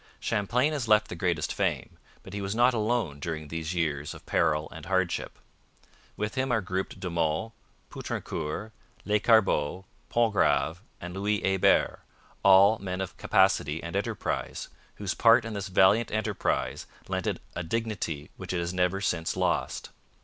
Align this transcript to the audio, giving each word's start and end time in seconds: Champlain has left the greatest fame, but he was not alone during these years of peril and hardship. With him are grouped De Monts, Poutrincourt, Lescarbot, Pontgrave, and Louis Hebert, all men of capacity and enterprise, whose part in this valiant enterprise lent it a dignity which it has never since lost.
Champlain 0.19 0.73
has 0.73 0.87
left 0.87 1.09
the 1.09 1.15
greatest 1.15 1.53
fame, 1.53 1.99
but 2.23 2.33
he 2.33 2.41
was 2.41 2.55
not 2.55 2.73
alone 2.73 3.19
during 3.19 3.49
these 3.49 3.75
years 3.75 4.15
of 4.15 4.25
peril 4.25 4.67
and 4.71 4.87
hardship. 4.87 5.37
With 6.17 6.33
him 6.33 6.51
are 6.51 6.59
grouped 6.59 6.99
De 6.99 7.07
Monts, 7.07 7.53
Poutrincourt, 7.91 8.71
Lescarbot, 9.05 9.83
Pontgrave, 10.09 10.81
and 10.99 11.13
Louis 11.13 11.41
Hebert, 11.41 11.99
all 12.41 12.79
men 12.79 12.99
of 12.99 13.15
capacity 13.17 13.83
and 13.83 13.95
enterprise, 13.95 14.69
whose 14.95 15.13
part 15.13 15.45
in 15.45 15.53
this 15.53 15.67
valiant 15.67 16.09
enterprise 16.09 16.87
lent 17.07 17.27
it 17.27 17.39
a 17.55 17.61
dignity 17.61 18.31
which 18.37 18.53
it 18.53 18.59
has 18.59 18.73
never 18.73 19.01
since 19.01 19.37
lost. 19.37 19.91